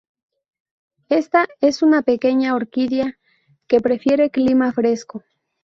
Esta 1.09 1.47
es 1.59 1.83
una 1.83 2.01
pequeña 2.01 2.55
orquídea, 2.55 3.19
que 3.67 3.81
prefiere 3.81 4.31
clima 4.31 4.71
fresco. 4.73 5.23